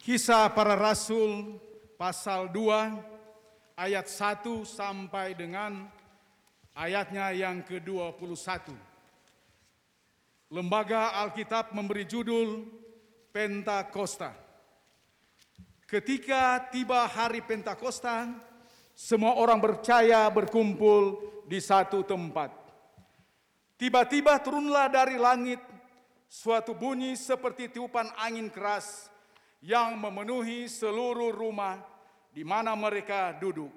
[0.00, 1.60] Kisah para Rasul
[2.00, 5.92] pasal 2 ayat 1 sampai dengan
[6.72, 8.72] ayatnya yang ke-21.
[10.56, 12.64] Lembaga Alkitab memberi judul
[13.28, 14.32] Pentakosta.
[15.84, 18.24] Ketika tiba hari Pentakosta,
[18.96, 22.48] semua orang percaya berkumpul di satu tempat.
[23.76, 25.60] Tiba-tiba turunlah dari langit
[26.24, 29.10] suatu bunyi seperti tiupan angin keras
[29.60, 31.80] yang memenuhi seluruh rumah
[32.32, 33.70] di mana mereka duduk.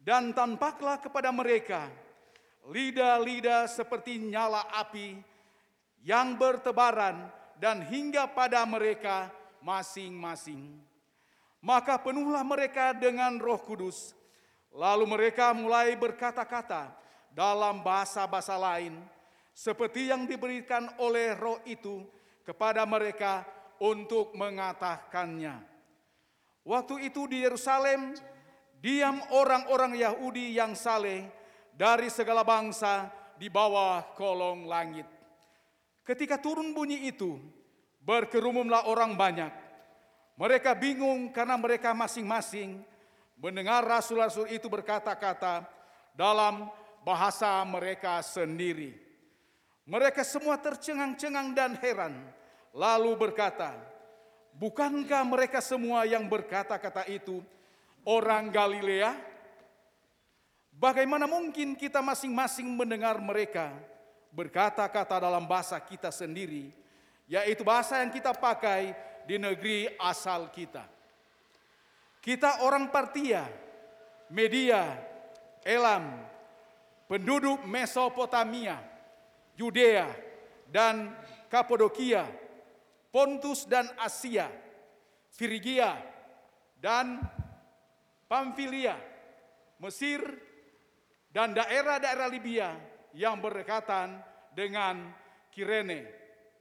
[0.00, 1.90] Dan tampaklah kepada mereka
[2.70, 5.20] lidah-lidah seperti nyala api
[6.00, 7.28] yang bertebaran
[7.60, 9.28] dan hingga pada mereka
[9.60, 10.80] masing-masing.
[11.60, 14.16] Maka penuhlah mereka dengan roh kudus.
[14.72, 16.94] Lalu mereka mulai berkata-kata
[17.34, 18.96] dalam bahasa-bahasa lain
[19.52, 22.06] seperti yang diberikan oleh roh itu
[22.46, 23.44] kepada mereka
[23.80, 25.56] untuk mengatakannya.
[26.62, 28.12] Waktu itu di Yerusalem
[28.78, 31.24] diam orang-orang Yahudi yang saleh
[31.72, 33.08] dari segala bangsa
[33.40, 35.08] di bawah kolong langit.
[36.04, 37.40] Ketika turun bunyi itu,
[38.04, 39.52] berkerumumlah orang banyak.
[40.36, 42.80] Mereka bingung karena mereka masing-masing
[43.40, 45.64] mendengar rasul-rasul itu berkata-kata
[46.12, 46.68] dalam
[47.04, 48.96] bahasa mereka sendiri.
[49.88, 52.14] Mereka semua tercengang-cengang dan heran,
[52.70, 53.74] lalu berkata,
[54.54, 57.42] "Bukankah mereka semua yang berkata-kata itu
[58.06, 59.14] orang Galilea?
[60.74, 63.76] Bagaimana mungkin kita masing-masing mendengar mereka
[64.30, 66.70] berkata-kata dalam bahasa kita sendiri,
[67.26, 68.94] yaitu bahasa yang kita pakai
[69.26, 70.86] di negeri asal kita.
[72.20, 73.44] Kita orang Partia,
[74.30, 74.96] Media,
[75.66, 76.24] Elam,
[77.10, 78.78] penduduk Mesopotamia,
[79.58, 80.08] Yudea,
[80.70, 81.12] dan
[81.50, 82.28] Kapadokia,
[83.10, 84.46] Pontus dan Asia,
[85.34, 85.98] Frigia,
[86.78, 87.18] dan
[88.30, 88.94] Pamfilia,
[89.82, 90.22] Mesir,
[91.34, 92.74] dan daerah-daerah Libya
[93.14, 94.22] yang berdekatan
[94.54, 95.10] dengan
[95.50, 96.06] Kirene,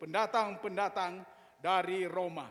[0.01, 1.21] pendatang-pendatang
[1.61, 2.49] dari Roma.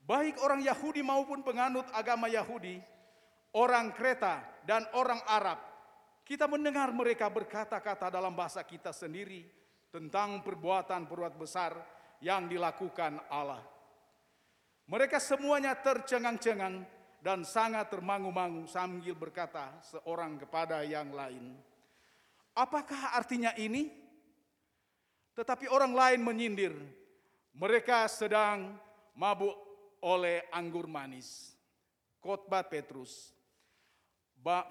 [0.00, 2.80] Baik orang Yahudi maupun penganut agama Yahudi,
[3.60, 5.60] orang Kreta dan orang Arab,
[6.24, 9.44] kita mendengar mereka berkata-kata dalam bahasa kita sendiri
[9.92, 11.76] tentang perbuatan-perbuatan besar
[12.22, 13.62] yang dilakukan Allah.
[14.88, 16.82] Mereka semuanya tercengang-cengang
[17.20, 21.58] dan sangat termangu-mangu sambil berkata seorang kepada yang lain,
[22.58, 23.86] Apakah artinya ini?
[25.38, 26.74] Tetapi orang lain menyindir,
[27.54, 28.74] mereka sedang
[29.14, 29.54] mabuk
[30.02, 31.54] oleh anggur manis.
[32.18, 33.30] Khotbah Petrus.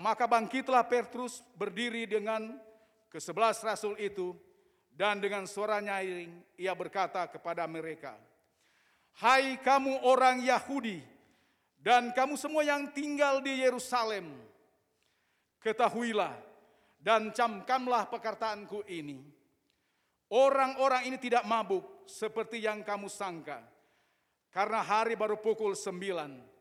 [0.03, 2.59] Maka bangkitlah Petrus berdiri dengan
[3.07, 4.36] kesebelas rasul itu
[4.97, 8.18] dan dengan suara nyaring ia berkata kepada mereka,
[9.22, 11.06] Hai kamu orang Yahudi
[11.78, 14.34] dan kamu semua yang tinggal di Yerusalem,
[15.62, 16.34] ketahuilah
[16.97, 19.22] dan camkamlah perkataanku ini.
[20.34, 23.63] Orang-orang ini tidak mabuk seperti yang kamu sangka,
[24.50, 26.57] karena hari baru pukul sembilan.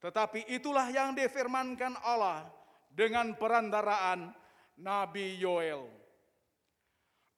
[0.00, 2.48] Tetapi itulah yang difirmankan Allah
[2.88, 4.32] dengan perantaraan
[4.80, 5.99] Nabi Yoel.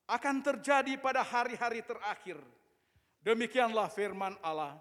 [0.07, 2.39] Akan terjadi pada hari-hari terakhir.
[3.23, 4.75] Demikianlah firman Allah,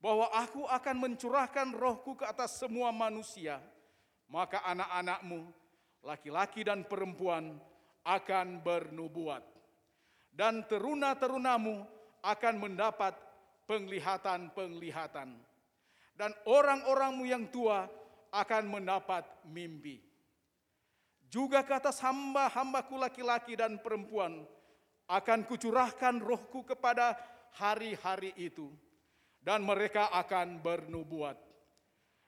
[0.00, 3.60] bahwa aku akan mencurahkan rohku ke atas semua manusia,
[4.32, 5.44] maka anak-anakmu
[6.00, 7.60] laki-laki dan perempuan
[8.04, 9.44] akan bernubuat.
[10.32, 11.84] Dan teruna-terunamu
[12.24, 13.12] akan mendapat
[13.68, 15.36] penglihatan-penglihatan.
[16.16, 17.84] Dan orang-orangmu yang tua
[18.32, 20.09] akan mendapat mimpi.
[21.30, 24.42] Juga ke atas hamba-hambaku laki-laki dan perempuan
[25.06, 27.14] akan kucurahkan rohku kepada
[27.54, 28.66] hari-hari itu.
[29.38, 31.38] Dan mereka akan bernubuat.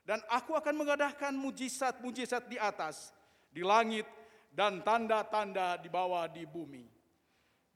[0.07, 3.11] Dan aku akan mengadakan mujizat-mujizat di atas
[3.53, 4.07] di langit
[4.55, 6.87] dan tanda-tanda di bawah di bumi.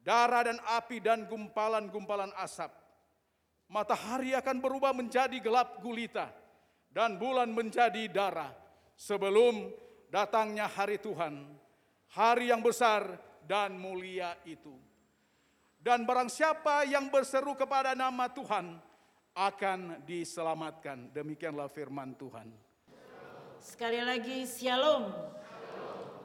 [0.00, 2.70] Darah dan api dan gumpalan-gumpalan asap.
[3.66, 6.30] Matahari akan berubah menjadi gelap gulita
[6.94, 8.54] dan bulan menjadi darah
[8.94, 9.74] sebelum
[10.16, 11.44] datangnya hari Tuhan,
[12.16, 14.72] hari yang besar dan mulia itu.
[15.76, 18.80] Dan barang siapa yang berseru kepada nama Tuhan
[19.36, 21.12] akan diselamatkan.
[21.12, 22.48] Demikianlah firman Tuhan.
[23.60, 25.12] Sekali lagi, Shalom.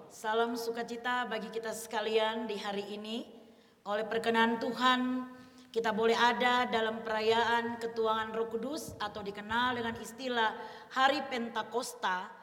[0.07, 3.27] Salam sukacita bagi kita sekalian di hari ini.
[3.91, 5.27] Oleh perkenan Tuhan,
[5.67, 10.55] kita boleh ada dalam perayaan ketuangan Roh Kudus atau dikenal dengan istilah
[10.95, 12.40] Hari Pentakosta,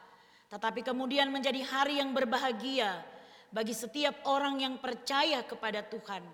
[0.49, 3.05] tetapi kemudian menjadi hari yang berbahagia
[3.53, 6.25] bagi setiap orang yang percaya kepada Tuhan.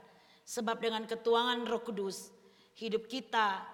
[0.45, 2.31] Sebab dengan ketuangan Roh Kudus,
[2.79, 3.65] hidup kita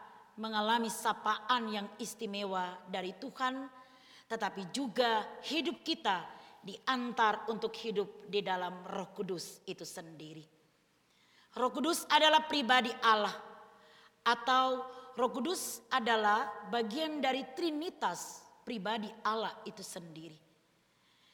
[0.42, 3.70] mengalami sapaan yang istimewa dari Tuhan,
[4.26, 6.26] tetapi juga hidup kita
[6.62, 10.46] diantar untuk hidup di dalam Roh Kudus itu sendiri.
[11.60, 13.36] Roh Kudus adalah pribadi Allah,
[14.24, 14.88] atau
[15.20, 20.38] Roh Kudus adalah bagian dari Trinitas pribadi Allah itu sendiri.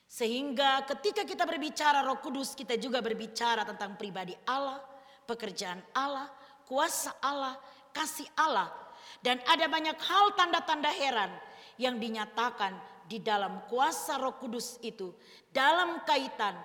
[0.08, 4.80] Sehingga ketika kita berbicara Roh Kudus, kita juga berbicara tentang pribadi Allah,
[5.28, 6.32] pekerjaan Allah,
[6.64, 7.60] kuasa Allah,
[7.92, 8.72] kasih Allah,
[9.20, 11.32] dan ada banyak hal tanda-tanda heran
[11.76, 12.76] yang dinyatakan
[13.08, 15.12] di dalam kuasa Roh Kudus itu
[15.52, 16.56] dalam kaitan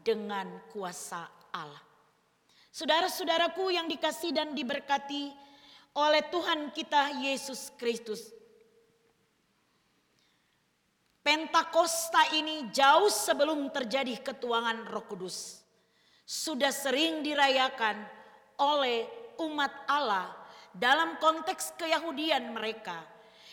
[0.00, 1.80] dengan kuasa Allah.
[2.70, 5.32] Saudara-saudaraku yang dikasih dan diberkati
[5.96, 8.30] oleh Tuhan kita Yesus Kristus.
[11.20, 15.60] Pentakosta ini jauh sebelum terjadi ketuangan Roh Kudus
[16.24, 18.00] sudah sering dirayakan
[18.56, 19.04] oleh
[19.44, 20.32] umat Allah
[20.72, 23.04] dalam konteks keyahudian mereka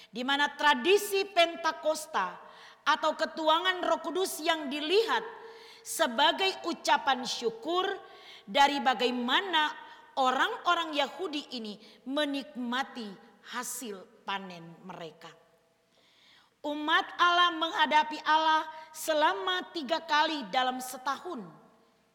[0.07, 2.39] di mana tradisi Pentakosta
[2.87, 5.27] atau ketuangan Roh Kudus yang dilihat
[5.83, 7.83] sebagai ucapan syukur
[8.47, 9.75] dari bagaimana
[10.15, 11.75] orang-orang Yahudi ini
[12.07, 13.11] menikmati
[13.51, 15.36] hasil panen mereka.
[16.65, 18.65] Umat Allah menghadapi Allah
[18.95, 21.43] selama tiga kali dalam setahun.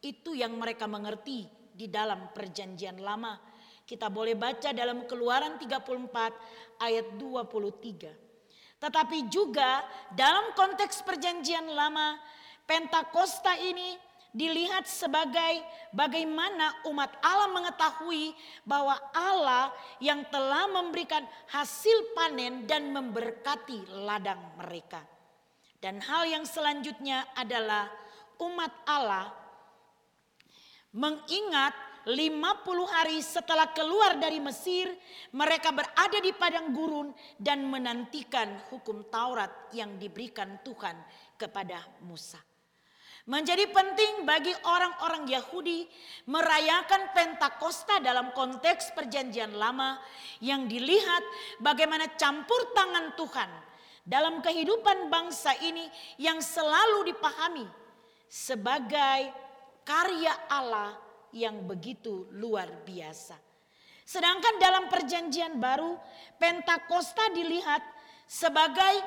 [0.03, 3.53] Itu yang mereka mengerti di dalam perjanjian lama
[3.83, 8.81] kita boleh baca dalam keluaran 34 ayat 23.
[8.81, 9.85] Tetapi juga
[10.17, 12.19] dalam konteks perjanjian lama,
[12.62, 13.99] Pentakosta ini
[14.32, 15.61] dilihat sebagai
[15.93, 18.32] bagaimana umat Allah mengetahui
[18.64, 19.70] bahwa Allah
[20.00, 25.05] yang telah memberikan hasil panen dan memberkati ladang mereka.
[25.79, 27.93] Dan hal yang selanjutnya adalah
[28.40, 29.31] umat Allah
[30.93, 32.34] mengingat 50
[32.90, 34.90] hari setelah keluar dari Mesir,
[35.31, 40.99] mereka berada di padang gurun dan menantikan hukum Taurat yang diberikan Tuhan
[41.38, 42.51] kepada Musa.
[43.22, 45.86] Menjadi penting bagi orang-orang Yahudi
[46.26, 50.02] merayakan Pentakosta dalam konteks perjanjian lama
[50.42, 51.22] yang dilihat
[51.62, 53.50] bagaimana campur tangan Tuhan
[54.02, 55.86] dalam kehidupan bangsa ini
[56.19, 57.62] yang selalu dipahami
[58.26, 59.30] sebagai
[59.86, 60.98] karya Allah
[61.30, 63.38] yang begitu luar biasa.
[64.02, 65.94] Sedangkan dalam perjanjian baru,
[66.42, 67.86] Pentakosta dilihat
[68.26, 68.98] sebagai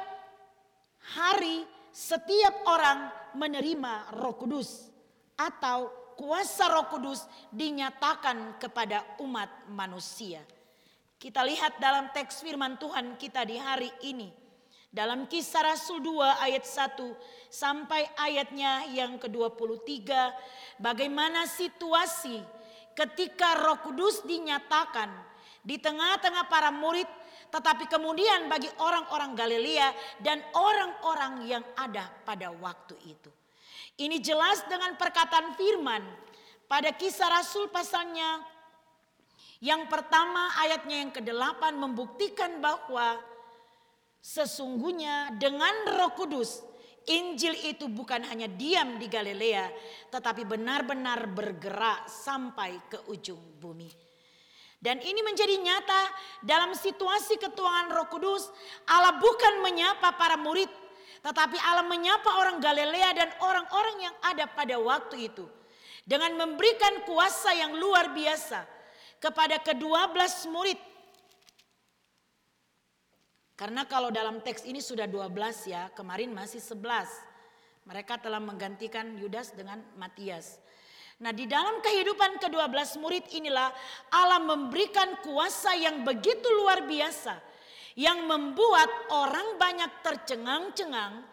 [1.19, 3.07] hari setiap orang
[3.39, 4.92] menerima Roh Kudus
[5.39, 5.88] atau
[6.19, 7.24] kuasa Roh Kudus
[7.56, 10.44] dinyatakan kepada umat manusia.
[11.15, 14.27] Kita lihat dalam teks firman Tuhan kita di hari ini.
[14.92, 17.00] Dalam kisah Rasul 2 ayat 1
[17.47, 20.07] sampai ayatnya yang ke-23.
[20.80, 22.44] Bagaimana situasi
[22.95, 25.12] ketika roh kudus dinyatakan
[25.63, 27.07] di tengah-tengah para murid.
[27.51, 29.89] Tetapi kemudian bagi orang-orang Galilea
[30.19, 33.31] dan orang-orang yang ada pada waktu itu.
[33.95, 36.03] Ini jelas dengan perkataan firman
[36.68, 38.44] pada kisah Rasul pasalnya
[39.63, 43.15] yang pertama ayatnya yang ke-8 membuktikan bahwa
[44.25, 46.65] Sesungguhnya dengan roh kudus
[47.06, 49.69] Injil itu bukan hanya diam di Galilea,
[50.09, 53.86] tetapi benar-benar bergerak sampai ke ujung bumi.
[54.79, 56.01] Dan ini menjadi nyata
[56.46, 58.51] dalam situasi ketuangan Roh Kudus,
[58.86, 60.70] Allah bukan menyapa para murid,
[61.25, 65.48] tetapi Allah menyapa orang Galilea dan orang-orang yang ada pada waktu itu
[66.05, 68.62] dengan memberikan kuasa yang luar biasa
[69.17, 70.77] kepada kedua belas murid
[73.55, 77.08] karena kalau dalam teks ini sudah 12 ya, kemarin masih 11.
[77.88, 80.60] Mereka telah menggantikan Yudas dengan Matias.
[81.15, 83.72] Nah di dalam kehidupan kedua belas murid inilah
[84.12, 87.39] Allah memberikan kuasa yang begitu luar biasa.
[87.95, 91.24] Yang membuat orang banyak tercengang-cengang.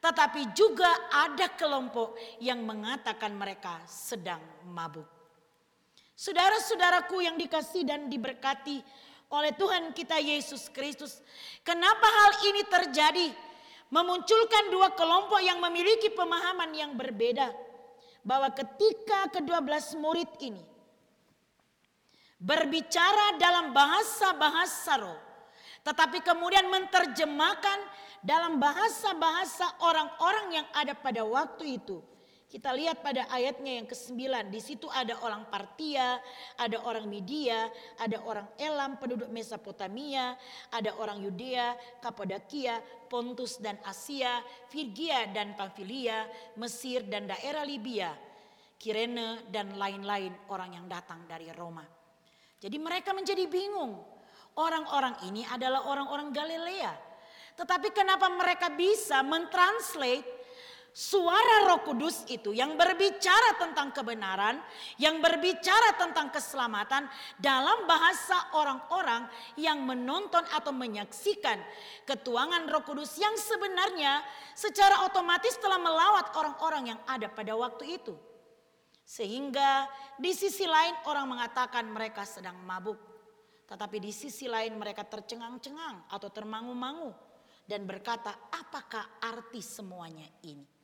[0.00, 5.08] Tetapi juga ada kelompok yang mengatakan mereka sedang mabuk.
[6.16, 8.84] Saudara-saudaraku yang dikasih dan diberkati
[9.32, 11.24] oleh Tuhan kita Yesus Kristus.
[11.64, 13.28] Kenapa hal ini terjadi?
[13.88, 17.69] Memunculkan dua kelompok yang memiliki pemahaman yang berbeda.
[18.20, 20.60] Bahwa ketika kedua belas murid ini
[22.40, 25.20] berbicara dalam bahasa-bahasa roh.
[25.84, 27.78] Tetapi kemudian menerjemahkan
[28.20, 32.00] dalam bahasa-bahasa orang-orang yang ada pada waktu itu.
[32.50, 34.50] Kita lihat pada ayatnya yang ke-9.
[34.50, 36.18] Di situ ada orang Partia,
[36.58, 40.34] ada orang Media, ada orang Elam, penduduk Mesopotamia,
[40.74, 46.26] ada orang Yudea, Kapadokia, Pontus dan Asia, Virgia dan Pamfilia,
[46.58, 48.18] Mesir dan daerah Libya,
[48.74, 51.86] Kirene dan lain-lain orang yang datang dari Roma.
[52.58, 54.18] Jadi mereka menjadi bingung.
[54.58, 56.92] orang-orang ini adalah orang-orang Galilea.
[57.54, 60.39] Tetapi kenapa mereka bisa mentranslate
[60.90, 64.58] Suara Roh Kudus itu yang berbicara tentang kebenaran,
[64.98, 67.06] yang berbicara tentang keselamatan
[67.38, 71.62] dalam bahasa orang-orang yang menonton atau menyaksikan
[72.02, 74.26] ketuangan Roh Kudus yang sebenarnya
[74.58, 78.18] secara otomatis telah melawat orang-orang yang ada pada waktu itu.
[79.06, 79.86] Sehingga
[80.18, 82.98] di sisi lain orang mengatakan mereka sedang mabuk.
[83.70, 87.14] Tetapi di sisi lain mereka tercengang-cengang atau termangu-mangu
[87.62, 90.79] dan berkata, "Apakah arti semuanya ini?"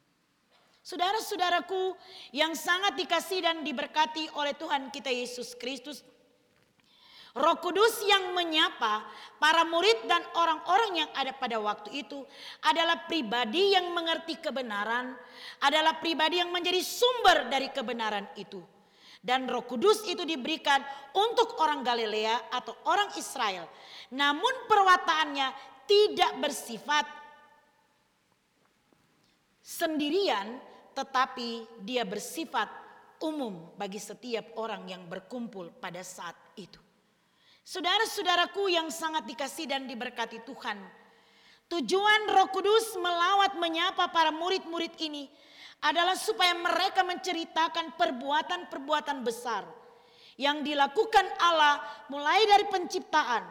[0.87, 1.99] Saudara-saudaraku
[2.31, 6.07] yang sangat dikasih dan diberkati oleh Tuhan kita Yesus Kristus.
[7.35, 9.03] Roh Kudus yang menyapa
[9.43, 12.23] para murid dan orang-orang yang ada pada waktu itu
[12.63, 15.19] adalah pribadi yang mengerti kebenaran,
[15.59, 18.63] adalah pribadi yang menjadi sumber dari kebenaran itu.
[19.19, 20.79] Dan Roh Kudus itu diberikan
[21.19, 23.67] untuk orang Galilea atau orang Israel.
[24.15, 25.51] Namun perwataannya
[25.83, 27.11] tidak bersifat
[29.67, 32.73] sendirian tetapi dia bersifat
[33.21, 36.81] umum bagi setiap orang yang berkumpul pada saat itu.
[37.61, 40.81] Saudara-saudaraku yang sangat dikasih dan diberkati Tuhan,
[41.69, 45.29] tujuan Roh Kudus melawat menyapa para murid-murid ini
[45.85, 49.69] adalah supaya mereka menceritakan perbuatan-perbuatan besar
[50.41, 53.45] yang dilakukan Allah mulai dari penciptaan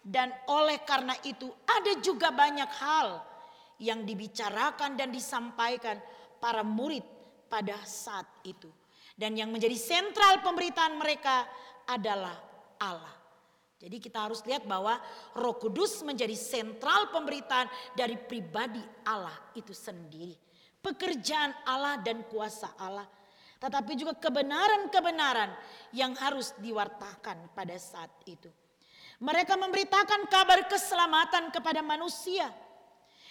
[0.00, 3.20] dan oleh karena itu ada juga banyak hal
[3.82, 6.00] yang dibicarakan dan disampaikan
[6.38, 7.04] para murid
[7.50, 8.70] pada saat itu.
[9.18, 11.42] Dan yang menjadi sentral pemberitaan mereka
[11.90, 12.38] adalah
[12.78, 13.18] Allah.
[13.78, 14.98] Jadi kita harus lihat bahwa
[15.38, 20.34] Roh Kudus menjadi sentral pemberitaan dari pribadi Allah itu sendiri.
[20.82, 23.06] Pekerjaan Allah dan kuasa Allah.
[23.58, 25.50] Tetapi juga kebenaran-kebenaran
[25.90, 28.50] yang harus diwartakan pada saat itu.
[29.18, 32.46] Mereka memberitakan kabar keselamatan kepada manusia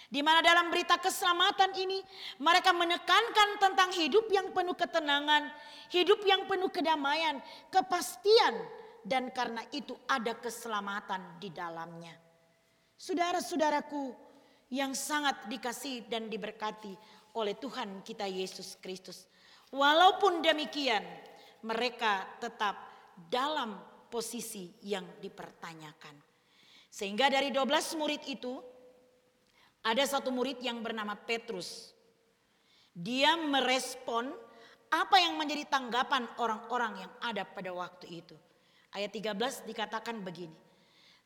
[0.08, 2.00] di mana dalam berita keselamatan ini
[2.40, 5.52] mereka menekankan tentang hidup yang penuh ketenangan,
[5.92, 8.56] hidup yang penuh kedamaian, kepastian
[9.04, 12.16] dan karena itu ada keselamatan di dalamnya.
[12.96, 14.16] Saudara-saudaraku
[14.72, 16.92] yang sangat dikasih dan diberkati
[17.36, 19.28] oleh Tuhan kita Yesus Kristus.
[19.68, 21.04] Walaupun demikian
[21.64, 22.80] mereka tetap
[23.28, 23.76] dalam
[24.08, 26.16] posisi yang dipertanyakan.
[26.88, 28.56] Sehingga dari 12 murid itu
[29.82, 31.94] ada satu murid yang bernama Petrus.
[32.94, 34.34] Dia merespon
[34.88, 38.36] apa yang menjadi tanggapan orang-orang yang ada pada waktu itu.
[38.90, 40.56] Ayat 13 dikatakan begini.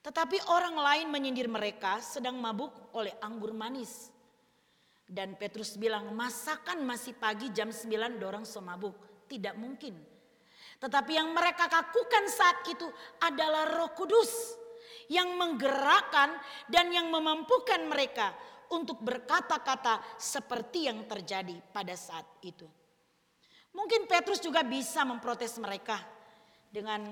[0.03, 4.11] Tetapi orang lain menyindir mereka sedang mabuk oleh anggur manis.
[5.07, 8.99] Dan Petrus bilang, masakan masih pagi jam 9 dorang semabuk.
[9.31, 9.95] Tidak mungkin.
[10.83, 12.91] Tetapi yang mereka kakukan saat itu
[13.23, 14.62] adalah roh kudus
[15.09, 16.35] yang menggerakkan
[16.69, 18.33] dan yang memampukan mereka
[18.73, 22.65] untuk berkata-kata seperti yang terjadi pada saat itu.
[23.73, 26.01] Mungkin Petrus juga bisa memprotes mereka
[26.69, 27.09] dengan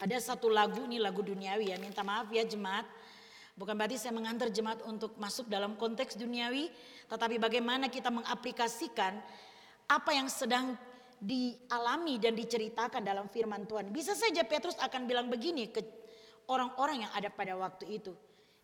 [0.00, 1.76] ada satu lagu ini lagu duniawi ya.
[1.78, 2.86] Minta maaf ya jemaat.
[3.58, 6.72] Bukan berarti saya mengantar jemaat untuk masuk dalam konteks duniawi,
[7.12, 9.20] tetapi bagaimana kita mengaplikasikan
[9.90, 10.78] apa yang sedang
[11.20, 13.92] dialami dan diceritakan dalam firman Tuhan.
[13.92, 15.99] Bisa saja Petrus akan bilang begini ke
[16.50, 18.12] orang-orang yang ada pada waktu itu.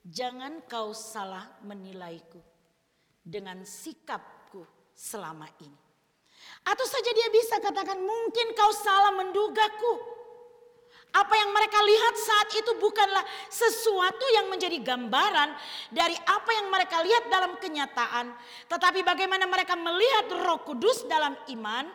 [0.06, 2.38] Jangan kau salah menilaiku
[3.22, 4.62] dengan sikapku
[4.94, 5.78] selama ini.
[6.66, 10.18] Atau saja dia bisa katakan mungkin kau salah mendugaku.
[11.14, 15.48] Apa yang mereka lihat saat itu bukanlah sesuatu yang menjadi gambaran
[15.88, 18.36] dari apa yang mereka lihat dalam kenyataan.
[18.68, 21.88] Tetapi bagaimana mereka melihat roh kudus dalam iman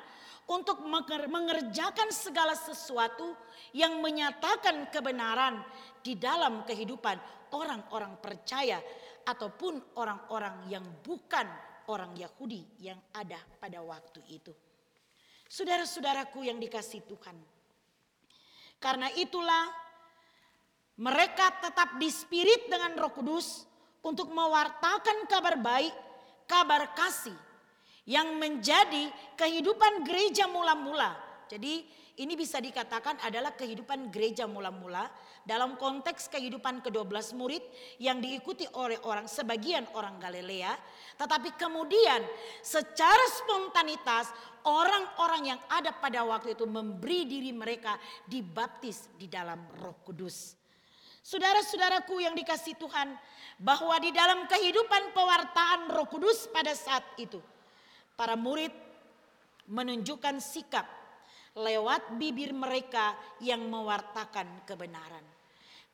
[0.50, 0.84] untuk
[1.30, 3.36] mengerjakan segala sesuatu
[3.72, 5.62] yang menyatakan kebenaran
[6.02, 7.18] di dalam kehidupan
[7.54, 8.82] orang-orang percaya
[9.28, 11.46] ataupun orang-orang yang bukan
[11.88, 14.52] orang Yahudi yang ada pada waktu itu.
[15.52, 17.38] Saudara-saudaraku yang dikasih Tuhan.
[18.82, 19.70] Karena itulah
[20.98, 23.68] mereka tetap dispirit dengan Roh Kudus
[24.02, 25.94] untuk mewartakan kabar baik,
[26.50, 27.51] kabar kasih
[28.12, 29.08] yang menjadi
[29.40, 31.16] kehidupan gereja mula-mula.
[31.48, 31.88] Jadi
[32.20, 35.08] ini bisa dikatakan adalah kehidupan gereja mula-mula
[35.48, 37.64] dalam konteks kehidupan ke-12 murid
[38.04, 40.76] yang diikuti oleh orang sebagian orang Galilea.
[41.16, 42.20] Tetapi kemudian
[42.60, 44.28] secara spontanitas
[44.68, 47.96] orang-orang yang ada pada waktu itu memberi diri mereka
[48.28, 50.60] dibaptis di dalam roh kudus.
[51.24, 53.16] Saudara-saudaraku yang dikasih Tuhan
[53.56, 57.40] bahwa di dalam kehidupan pewartaan roh kudus pada saat itu
[58.22, 58.70] para murid
[59.66, 60.86] menunjukkan sikap
[61.58, 65.26] lewat bibir mereka yang mewartakan kebenaran.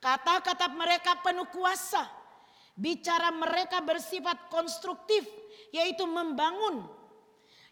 [0.03, 2.03] Kata-kata mereka penuh kuasa.
[2.75, 5.23] Bicara mereka bersifat konstruktif,
[5.71, 6.83] yaitu membangun,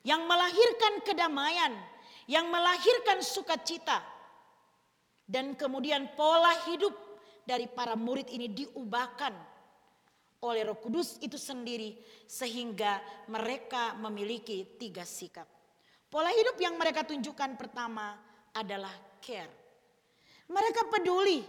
[0.08, 1.76] yang melahirkan kedamaian,
[2.26, 4.02] yang melahirkan sukacita.
[5.28, 6.96] Dan kemudian pola hidup
[7.44, 9.36] dari para murid ini diubahkan
[10.46, 11.98] oleh Roh Kudus itu sendiri,
[12.30, 13.02] sehingga
[13.34, 15.50] mereka memiliki tiga sikap.
[16.06, 18.16] Pola hidup yang mereka tunjukkan pertama
[18.54, 19.52] adalah care.
[20.46, 21.42] Mereka peduli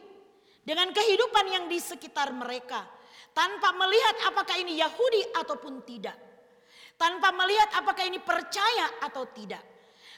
[0.65, 2.83] dengan kehidupan yang di sekitar mereka
[3.37, 6.17] tanpa melihat apakah ini Yahudi ataupun tidak.
[6.97, 9.76] Tanpa melihat apakah ini percaya atau tidak.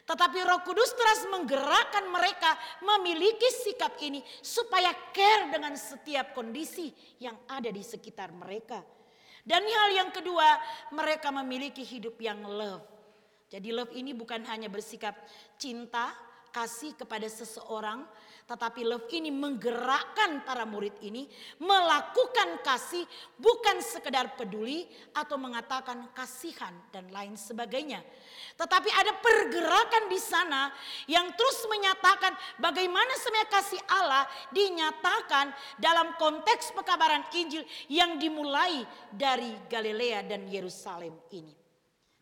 [0.08, 6.88] Tetapi Roh Kudus terus menggerakkan mereka memiliki sikap ini supaya care dengan setiap kondisi
[7.20, 8.80] yang ada di sekitar mereka.
[9.44, 10.56] Dan hal yang kedua,
[10.96, 12.84] mereka memiliki hidup yang love.
[13.48, 15.12] Jadi love ini bukan hanya bersikap
[15.60, 16.12] cinta,
[16.52, 18.04] kasih kepada seseorang,
[18.48, 21.28] tetapi love ini menggerakkan para murid ini
[21.60, 23.04] melakukan kasih
[23.36, 28.00] bukan sekedar peduli atau mengatakan kasihan dan lain sebagainya.
[28.56, 30.72] Tetapi ada pergerakan di sana
[31.04, 38.80] yang terus menyatakan bagaimana sebenarnya kasih Allah dinyatakan dalam konteks pekabaran Injil yang dimulai
[39.12, 41.52] dari Galilea dan Yerusalem ini.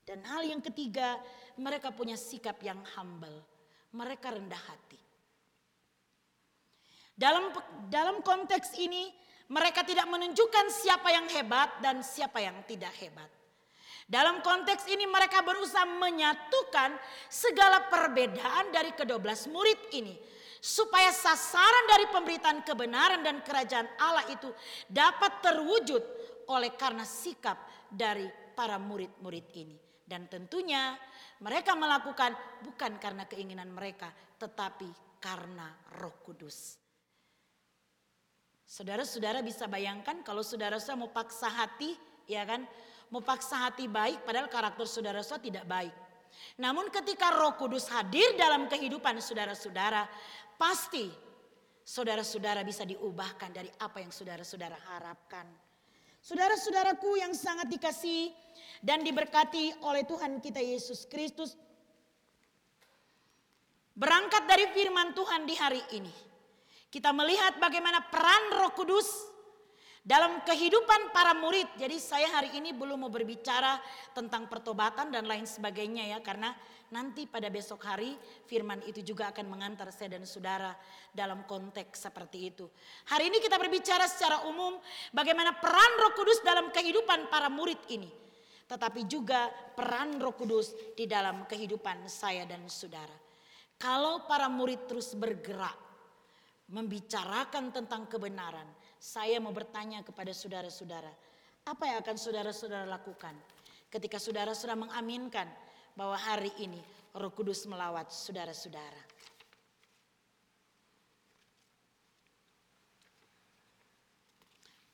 [0.03, 1.19] Dan hal yang ketiga,
[1.59, 3.57] mereka punya sikap yang humble
[3.97, 5.06] mereka rendah hati.
[7.17, 7.49] Dalam
[7.89, 9.09] dalam konteks ini
[9.49, 13.31] mereka tidak menunjukkan siapa yang hebat dan siapa yang tidak hebat.
[14.07, 16.95] Dalam konteks ini mereka berusaha menyatukan
[17.27, 20.15] segala perbedaan dari kedua belas murid ini.
[20.63, 24.51] Supaya sasaran dari pemberitaan kebenaran dan kerajaan Allah itu
[24.91, 26.03] dapat terwujud
[26.51, 27.59] oleh karena sikap
[27.91, 29.77] dari para murid-murid ini.
[30.07, 30.95] Dan tentunya
[31.43, 36.86] mereka melakukan bukan karena keinginan mereka, tetapi karena Roh Kudus.
[38.67, 41.95] Saudara-saudara bisa bayangkan kalau saudara-saudara mau paksa hati,
[42.27, 42.67] ya kan?
[43.15, 45.95] Mau paksa hati baik padahal karakter saudara-saudara tidak baik.
[46.59, 50.11] Namun ketika Roh Kudus hadir dalam kehidupan saudara-saudara,
[50.59, 51.07] pasti
[51.87, 55.47] saudara-saudara bisa diubahkan dari apa yang saudara-saudara harapkan.
[56.19, 58.35] Saudara-saudaraku yang sangat dikasih
[58.83, 61.55] dan diberkati oleh Tuhan kita Yesus Kristus.
[63.95, 66.13] Berangkat dari firman Tuhan di hari ini,
[66.97, 69.05] kita melihat bagaimana peran Roh Kudus
[70.01, 71.69] dalam kehidupan para murid.
[71.77, 73.77] Jadi saya hari ini belum mau berbicara
[74.17, 76.57] tentang pertobatan dan lain sebagainya ya karena
[76.89, 78.17] nanti pada besok hari
[78.49, 80.73] firman itu juga akan mengantar saya dan saudara
[81.13, 82.65] dalam konteks seperti itu.
[83.13, 84.81] Hari ini kita berbicara secara umum
[85.13, 88.09] bagaimana peran Roh Kudus dalam kehidupan para murid ini
[88.73, 93.13] tetapi juga peran Roh Kudus di dalam kehidupan saya dan saudara.
[93.77, 95.86] Kalau para murid terus bergerak
[96.67, 98.67] membicarakan tentang kebenaran,
[98.99, 101.13] saya mau bertanya kepada saudara-saudara,
[101.67, 103.35] apa yang akan saudara-saudara lakukan
[103.91, 105.47] ketika saudara-saudara mengaminkan
[105.95, 106.83] bahwa hari ini
[107.15, 109.03] Roh Kudus melawat saudara-saudara?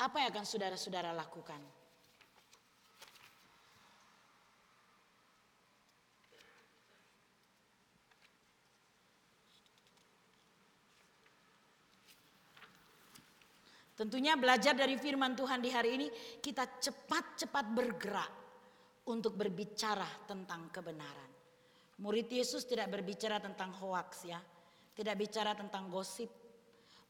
[0.03, 1.63] Apa yang akan saudara-saudara lakukan?
[13.93, 16.09] Tentunya belajar dari firman Tuhan di hari ini
[16.41, 18.33] kita cepat-cepat bergerak
[19.13, 21.31] untuk berbicara tentang kebenaran.
[22.01, 24.41] Murid Yesus tidak berbicara tentang hoaks ya.
[24.93, 26.29] Tidak bicara tentang gosip.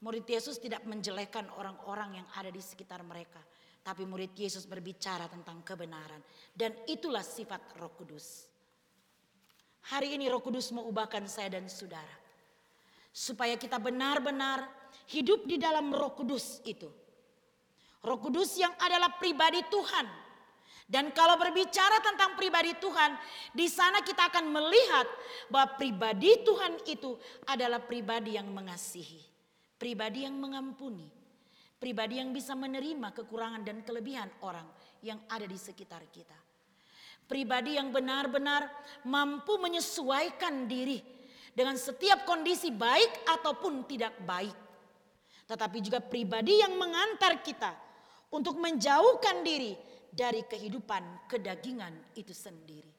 [0.03, 3.39] Murid Yesus tidak menjelekkan orang-orang yang ada di sekitar mereka.
[3.83, 6.19] Tapi murid Yesus berbicara tentang kebenaran.
[6.51, 8.47] Dan itulah sifat roh kudus.
[9.91, 12.15] Hari ini roh kudus mau ubahkan saya dan saudara.
[13.11, 16.87] Supaya kita benar-benar hidup di dalam Roh Kudus itu.
[18.03, 20.07] Roh Kudus yang adalah pribadi Tuhan.
[20.83, 23.15] Dan kalau berbicara tentang pribadi Tuhan,
[23.55, 25.07] di sana kita akan melihat
[25.47, 27.15] bahwa pribadi Tuhan itu
[27.47, 29.23] adalah pribadi yang mengasihi,
[29.79, 31.07] pribadi yang mengampuni,
[31.79, 34.67] pribadi yang bisa menerima kekurangan dan kelebihan orang
[34.99, 36.35] yang ada di sekitar kita.
[37.23, 38.67] Pribadi yang benar-benar
[39.07, 40.99] mampu menyesuaikan diri
[41.55, 44.62] dengan setiap kondisi baik ataupun tidak baik
[45.47, 47.71] tetapi juga pribadi yang mengantar kita
[48.33, 49.75] untuk menjauhkan diri
[50.13, 52.93] dari kehidupan kedagingan itu sendiri.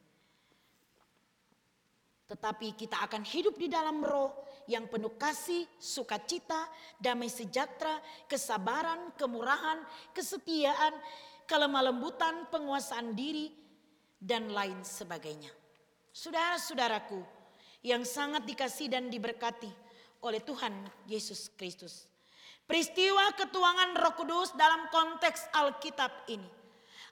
[2.25, 4.33] Tetapi kita akan hidup di dalam roh
[4.65, 9.85] yang penuh kasih, sukacita, damai sejahtera, kesabaran, kemurahan,
[10.17, 10.97] kesetiaan,
[11.45, 13.53] kelemah lembutan, penguasaan diri,
[14.17, 15.53] dan lain sebagainya.
[16.17, 17.21] Saudara-saudaraku
[17.85, 19.69] yang sangat dikasih dan diberkati
[20.25, 20.73] oleh Tuhan
[21.05, 22.09] Yesus Kristus.
[22.65, 26.49] Peristiwa ketuangan Roh Kudus dalam konteks Alkitab ini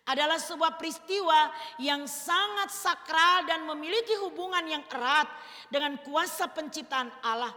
[0.08, 5.28] adalah sebuah peristiwa yang sangat sakral dan memiliki hubungan yang erat
[5.70, 7.52] dengan kuasa penciptaan Allah.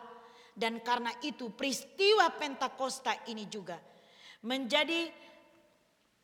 [0.55, 3.75] Dan karena itu peristiwa Pentakosta ini juga
[4.45, 5.11] menjadi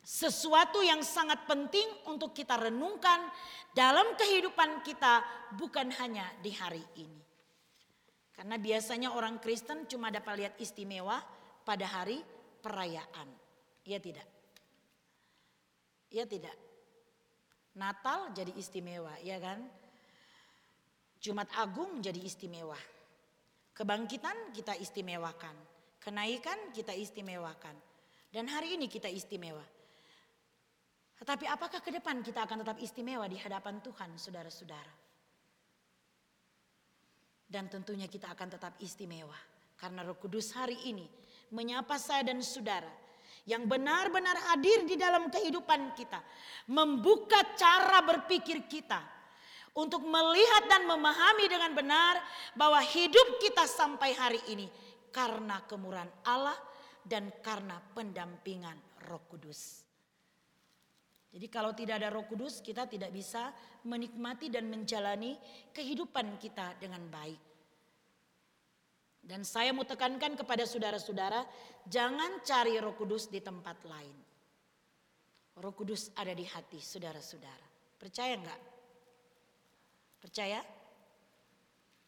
[0.01, 3.27] sesuatu yang sangat penting untuk kita renungkan
[3.75, 5.23] dalam kehidupan kita
[5.55, 7.19] bukan hanya di hari ini.
[8.31, 11.19] Karena biasanya orang Kristen cuma dapat lihat istimewa
[11.65, 12.21] pada hari
[12.61, 13.29] perayaan.
[13.85, 14.27] Ya tidak?
[16.11, 16.53] Ya tidak?
[17.77, 19.63] Natal jadi istimewa, ya kan?
[21.21, 22.77] Jumat Agung jadi istimewa.
[23.71, 25.55] Kebangkitan kita istimewakan.
[26.01, 27.77] Kenaikan kita istimewakan.
[28.31, 29.63] Dan hari ini kita istimewa.
[31.21, 34.93] Tetapi apakah ke depan kita akan tetap istimewa di hadapan Tuhan, saudara-saudara?
[37.45, 39.37] Dan tentunya kita akan tetap istimewa.
[39.77, 41.05] Karena roh kudus hari ini
[41.51, 42.89] menyapa saya dan saudara.
[43.45, 46.23] Yang benar-benar hadir di dalam kehidupan kita.
[46.71, 49.01] Membuka cara berpikir kita.
[49.71, 52.19] Untuk melihat dan memahami dengan benar
[52.59, 54.67] bahwa hidup kita sampai hari ini.
[55.11, 56.55] Karena kemurahan Allah
[57.03, 59.83] dan karena pendampingan roh kudus.
[61.31, 63.55] Jadi kalau tidak ada roh kudus kita tidak bisa
[63.87, 65.39] menikmati dan menjalani
[65.71, 67.50] kehidupan kita dengan baik.
[69.21, 71.45] Dan saya mau tekankan kepada saudara-saudara,
[71.85, 74.17] jangan cari roh kudus di tempat lain.
[75.61, 77.67] Roh kudus ada di hati saudara-saudara.
[78.01, 78.61] Percaya enggak?
[80.17, 80.59] Percaya?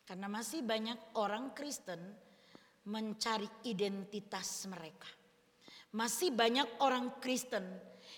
[0.04, 2.02] Karena masih banyak orang Kristen
[2.90, 5.08] mencari identitas mereka.
[5.94, 7.64] Masih banyak orang Kristen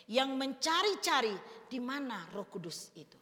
[0.07, 1.35] yang mencari-cari
[1.67, 3.19] di mana Roh Kudus itu.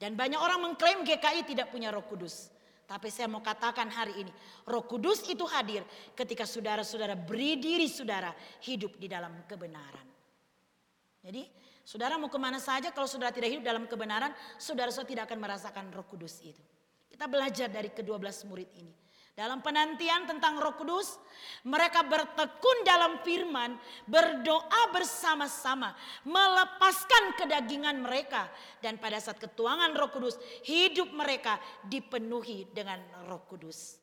[0.00, 2.48] Dan banyak orang mengklaim GKI tidak punya Roh Kudus.
[2.90, 4.32] Tapi saya mau katakan hari ini,
[4.66, 5.86] Roh Kudus itu hadir
[6.18, 8.34] ketika saudara-saudara beri diri saudara
[8.66, 10.02] hidup di dalam kebenaran.
[11.22, 11.46] Jadi,
[11.86, 15.84] saudara mau ke mana saja kalau saudara tidak hidup dalam kebenaran, saudara-saudara tidak akan merasakan
[15.94, 16.58] Roh Kudus itu.
[17.06, 18.90] Kita belajar dari kedua belas murid ini.
[19.40, 21.16] Dalam penantian tentang Roh Kudus,
[21.64, 23.72] mereka bertekun dalam firman,
[24.04, 25.96] berdoa bersama-sama,
[26.28, 28.52] melepaskan kedagingan mereka
[28.84, 30.36] dan pada saat ketuangan Roh Kudus,
[30.68, 31.56] hidup mereka
[31.88, 33.00] dipenuhi dengan
[33.32, 33.96] Roh Kudus.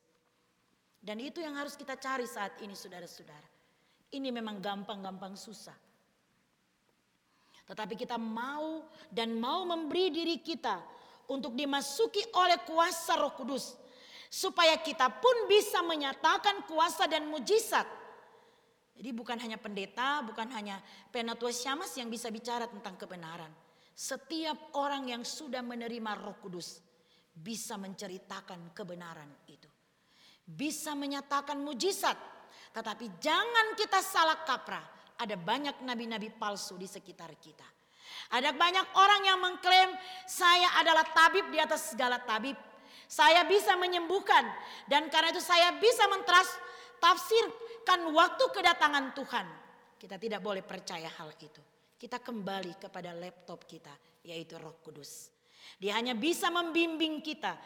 [0.98, 3.46] Dan itu yang harus kita cari saat ini saudara-saudara.
[4.10, 5.78] Ini memang gampang-gampang susah.
[7.62, 10.82] Tetapi kita mau dan mau memberi diri kita
[11.30, 13.86] untuk dimasuki oleh kuasa Roh Kudus
[14.28, 17.84] supaya kita pun bisa menyatakan kuasa dan mujizat.
[18.98, 23.50] Jadi bukan hanya pendeta, bukan hanya penatua syamas yang bisa bicara tentang kebenaran.
[23.94, 26.82] Setiap orang yang sudah menerima roh kudus
[27.34, 29.70] bisa menceritakan kebenaran itu.
[30.42, 32.18] Bisa menyatakan mujizat.
[32.74, 34.82] Tetapi jangan kita salah kaprah.
[35.18, 37.66] Ada banyak nabi-nabi palsu di sekitar kita.
[38.34, 39.90] Ada banyak orang yang mengklaim
[40.26, 42.67] saya adalah tabib di atas segala tabib.
[43.08, 44.44] Saya bisa menyembuhkan
[44.84, 46.44] dan karena itu saya bisa mentras
[47.00, 49.46] tafsirkan waktu kedatangan Tuhan.
[49.96, 51.64] Kita tidak boleh percaya hal itu.
[51.96, 53.90] Kita kembali kepada laptop kita
[54.22, 55.32] yaitu Roh Kudus.
[55.80, 57.56] Dia hanya bisa membimbing kita.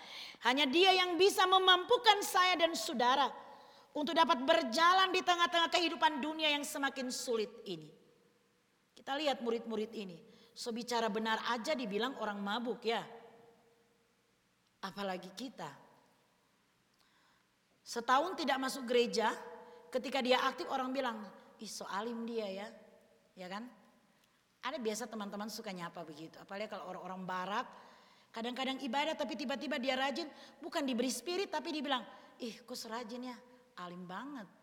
[0.46, 3.26] Hanya dia yang bisa memampukan saya dan saudara
[3.92, 7.90] untuk dapat berjalan di tengah-tengah kehidupan dunia yang semakin sulit ini.
[8.94, 10.16] Kita lihat murid-murid ini.
[10.52, 13.04] So bicara benar aja dibilang orang mabuk ya.
[14.82, 15.70] Apalagi kita.
[17.82, 19.30] Setahun tidak masuk gereja,
[19.90, 21.18] ketika dia aktif orang bilang,
[21.58, 22.68] ih so alim dia ya.
[23.38, 23.66] Ya kan?
[24.62, 26.38] Ada biasa teman-teman suka nyapa begitu.
[26.38, 27.66] Apalagi kalau orang-orang barat,
[28.30, 30.30] kadang-kadang ibadah tapi tiba-tiba dia rajin.
[30.62, 32.06] Bukan diberi spirit tapi dibilang,
[32.38, 33.36] ih kok serajin ya,
[33.82, 34.61] alim banget.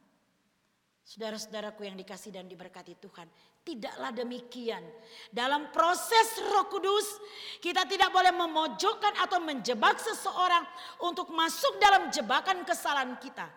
[1.10, 3.26] Saudara-saudaraku yang dikasih dan diberkati Tuhan.
[3.66, 4.86] Tidaklah demikian.
[5.34, 7.18] Dalam proses roh kudus.
[7.58, 10.62] Kita tidak boleh memojokkan atau menjebak seseorang.
[11.02, 13.50] Untuk masuk dalam jebakan kesalahan kita.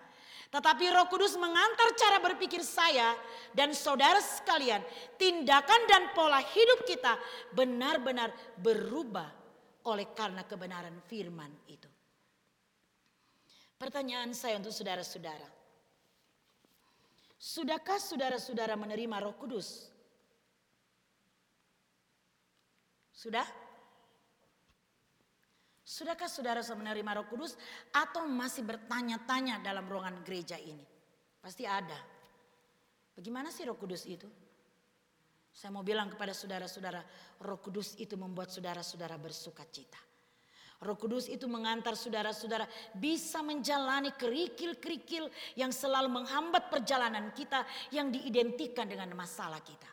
[0.48, 3.12] Tetapi roh kudus mengantar cara berpikir saya
[3.52, 4.80] dan saudara sekalian.
[5.20, 7.20] Tindakan dan pola hidup kita
[7.52, 8.32] benar-benar
[8.64, 9.28] berubah
[9.92, 11.88] oleh karena kebenaran firman itu.
[13.76, 15.62] Pertanyaan saya untuk saudara-saudara.
[17.42, 19.90] Sudahkah saudara-saudara menerima Roh Kudus?
[23.11, 23.42] Sudah?
[25.83, 27.59] Sudahkah saudara menerima Roh Kudus
[27.90, 30.87] atau masih bertanya-tanya dalam ruangan gereja ini?
[31.42, 31.98] Pasti ada.
[33.18, 34.31] Bagaimana sih Roh Kudus itu?
[35.50, 37.02] Saya mau bilang kepada saudara-saudara,
[37.42, 40.12] Roh Kudus itu membuat saudara-saudara bersuka cita.
[40.82, 42.66] Roh Kudus itu mengantar saudara-saudara
[42.98, 47.62] bisa menjalani kerikil-kerikil yang selalu menghambat perjalanan kita
[47.94, 49.86] yang diidentikan dengan masalah kita.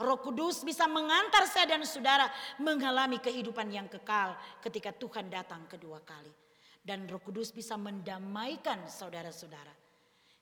[0.00, 2.28] Roh Kudus bisa mengantar saya dan saudara
[2.60, 6.32] mengalami kehidupan yang kekal ketika Tuhan datang kedua kali.
[6.80, 9.72] Dan Roh Kudus bisa mendamaikan saudara-saudara.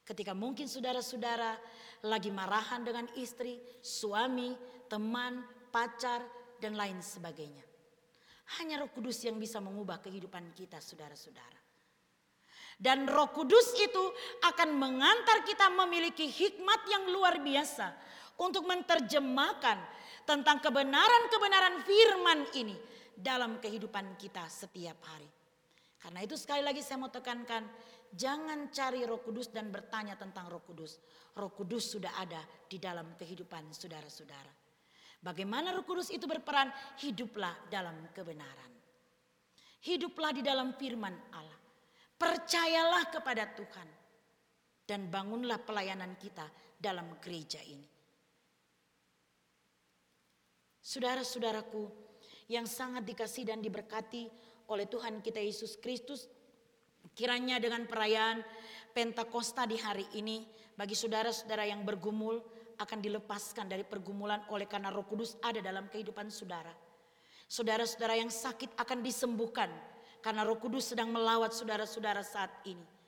[0.06, 1.58] Ketika mungkin saudara-saudara
[2.06, 4.54] lagi marahan dengan istri, suami,
[4.86, 5.42] teman,
[5.74, 6.22] pacar,
[6.62, 7.67] dan lain sebagainya.
[8.56, 11.60] Hanya Roh Kudus yang bisa mengubah kehidupan kita, saudara-saudara.
[12.78, 14.04] Dan Roh Kudus itu
[14.46, 17.90] akan mengantar kita memiliki hikmat yang luar biasa
[18.38, 19.78] untuk menerjemahkan
[20.22, 22.78] tentang kebenaran-kebenaran firman ini
[23.18, 25.26] dalam kehidupan kita setiap hari.
[25.98, 27.66] Karena itu sekali lagi saya mau tekankan,
[28.14, 31.02] jangan cari Roh Kudus dan bertanya tentang Roh Kudus.
[31.34, 32.38] Roh Kudus sudah ada
[32.70, 34.57] di dalam kehidupan saudara-saudara.
[35.18, 36.70] Bagaimana Roh Kudus itu berperan?
[37.02, 38.70] Hiduplah dalam kebenaran.
[39.82, 41.58] Hiduplah di dalam firman Allah.
[42.14, 43.88] Percayalah kepada Tuhan.
[44.88, 47.84] Dan bangunlah pelayanan kita dalam gereja ini.
[50.80, 51.84] Saudara-saudaraku
[52.48, 54.32] yang sangat dikasih dan diberkati
[54.72, 56.24] oleh Tuhan kita Yesus Kristus.
[57.12, 58.40] Kiranya dengan perayaan
[58.94, 60.42] Pentakosta di hari ini
[60.74, 62.40] bagi saudara-saudara yang bergumul
[62.78, 66.70] akan dilepaskan dari pergumulan oleh karena Roh Kudus ada dalam kehidupan saudara.
[67.48, 69.68] Saudara-saudara yang sakit akan disembuhkan
[70.22, 72.98] karena Roh Kudus sedang melawat saudara-saudara saat ini.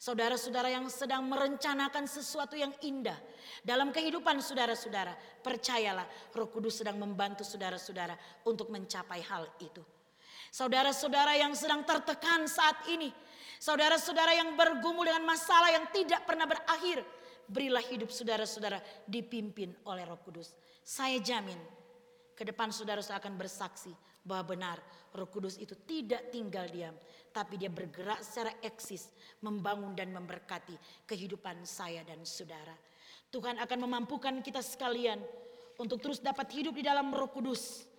[0.00, 3.20] Saudara-saudara yang sedang merencanakan sesuatu yang indah
[3.60, 5.12] dalam kehidupan saudara-saudara,
[5.44, 8.16] percayalah Roh Kudus sedang membantu saudara-saudara
[8.48, 9.84] untuk mencapai hal itu.
[10.48, 13.12] Saudara-saudara yang sedang tertekan saat ini,
[13.60, 17.04] saudara-saudara yang bergumul dengan masalah yang tidak pernah berakhir,
[17.50, 18.78] berilah hidup saudara-saudara
[19.10, 20.54] dipimpin oleh Roh Kudus.
[20.86, 21.58] Saya jamin
[22.38, 23.90] ke depan saudara akan bersaksi
[24.22, 24.78] bahwa benar
[25.10, 26.94] Roh Kudus itu tidak tinggal diam,
[27.34, 29.10] tapi dia bergerak secara eksis,
[29.42, 30.78] membangun dan memberkati
[31.10, 32.78] kehidupan saya dan saudara.
[33.34, 35.18] Tuhan akan memampukan kita sekalian
[35.82, 37.89] untuk terus dapat hidup di dalam Roh Kudus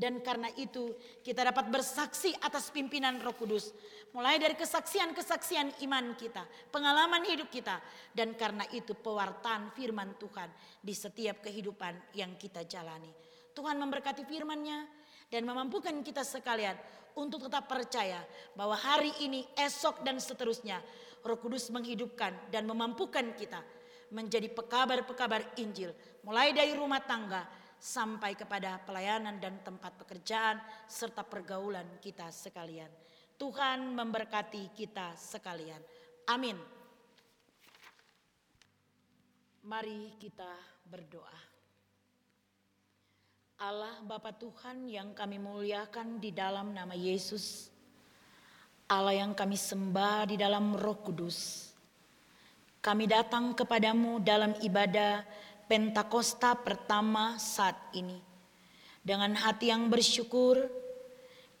[0.00, 3.76] dan karena itu kita dapat bersaksi atas pimpinan roh kudus.
[4.16, 6.40] Mulai dari kesaksian-kesaksian iman kita,
[6.72, 7.76] pengalaman hidup kita.
[8.08, 10.48] Dan karena itu pewartaan firman Tuhan
[10.80, 13.12] di setiap kehidupan yang kita jalani.
[13.52, 14.88] Tuhan memberkati firmannya
[15.28, 16.80] dan memampukan kita sekalian
[17.12, 18.24] untuk tetap percaya
[18.56, 20.80] bahwa hari ini, esok dan seterusnya
[21.20, 23.60] roh kudus menghidupkan dan memampukan kita
[24.10, 25.92] menjadi pekabar-pekabar Injil.
[26.24, 27.46] Mulai dari rumah tangga,
[27.80, 32.92] sampai kepada pelayanan dan tempat pekerjaan serta pergaulan kita sekalian.
[33.40, 35.80] Tuhan memberkati kita sekalian.
[36.28, 36.60] Amin.
[39.64, 40.52] Mari kita
[40.84, 41.50] berdoa.
[43.60, 47.68] Allah Bapa Tuhan yang kami muliakan di dalam nama Yesus.
[48.88, 51.68] Allah yang kami sembah di dalam roh kudus.
[52.80, 55.20] Kami datang kepadamu dalam ibadah
[55.70, 58.18] Pentakosta pertama saat ini.
[59.06, 60.66] Dengan hati yang bersyukur,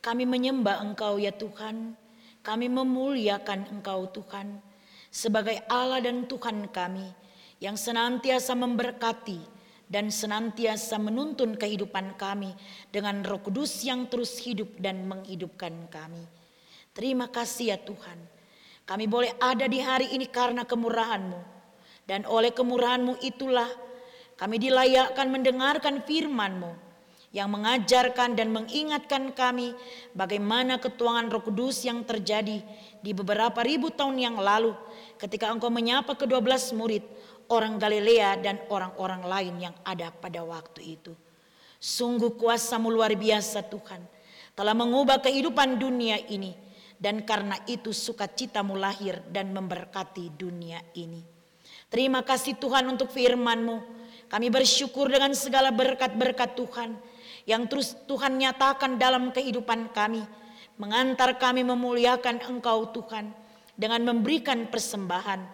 [0.02, 1.94] kami menyembah Engkau ya Tuhan.
[2.42, 4.58] Kami memuliakan Engkau Tuhan
[5.14, 7.06] sebagai Allah dan Tuhan kami
[7.62, 9.38] yang senantiasa memberkati
[9.86, 12.50] dan senantiasa menuntun kehidupan kami
[12.90, 16.26] dengan roh kudus yang terus hidup dan menghidupkan kami.
[16.90, 18.18] Terima kasih ya Tuhan.
[18.90, 21.62] Kami boleh ada di hari ini karena kemurahan-Mu.
[22.10, 23.70] Dan oleh kemurahan-Mu itulah
[24.40, 26.72] kami dilayakkan mendengarkan firman-Mu
[27.30, 29.76] yang mengajarkan dan mengingatkan kami
[30.16, 32.64] bagaimana ketuangan Roh Kudus yang terjadi
[33.04, 34.72] di beberapa ribu tahun yang lalu
[35.20, 37.04] ketika Engkau menyapa kedua belas murid
[37.52, 41.12] orang Galilea dan orang-orang lain yang ada pada waktu itu.
[41.76, 44.02] Sungguh kuasamu luar biasa Tuhan
[44.56, 46.56] telah mengubah kehidupan dunia ini
[46.98, 51.22] dan karena itu sukacitamu lahir dan memberkati dunia ini.
[51.92, 53.99] Terima kasih Tuhan untuk firman-Mu
[54.30, 56.94] kami bersyukur dengan segala berkat-berkat Tuhan
[57.50, 60.22] yang terus Tuhan nyatakan dalam kehidupan kami.
[60.78, 63.34] Mengantar kami memuliakan Engkau Tuhan
[63.76, 65.44] dengan memberikan persembahan.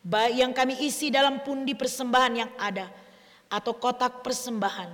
[0.00, 2.88] Baik yang kami isi dalam pundi persembahan yang ada
[3.50, 4.88] atau kotak persembahan.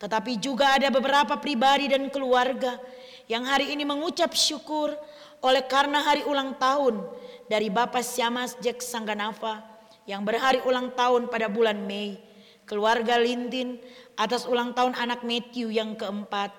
[0.00, 2.80] Tetapi juga ada beberapa pribadi dan keluarga
[3.28, 4.94] yang hari ini mengucap syukur
[5.42, 7.02] oleh karena hari ulang tahun
[7.50, 9.60] dari Bapak Syamas Jack Sangganava
[10.08, 12.25] yang berhari ulang tahun pada bulan Mei
[12.66, 13.78] keluarga Lintin
[14.18, 16.50] atas ulang tahun anak Matthew yang keempat,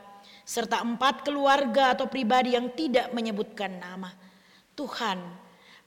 [0.48, 4.16] serta empat keluarga atau pribadi yang tidak menyebutkan nama.
[4.74, 5.20] Tuhan,